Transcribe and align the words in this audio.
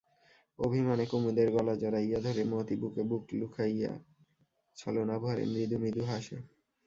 অভিমানে 0.59 1.05
কুমুদের 1.05 1.47
গলা 1.51 1.73
জড়াইয়া 1.75 2.19
ধরে 2.19 2.43
মতি, 2.43 2.75
বুকে 2.75 3.01
মুখ 3.03 3.23
লুকাইয়া 3.33 3.91
ছলনাভরে 4.77 5.43
মৃদু 5.45 5.77
মৃদু 5.77 6.01
হাসে। 6.05 6.37